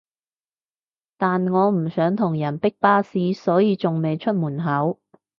[1.19, 4.99] 但我唔想同人逼巴士所以仲未出門口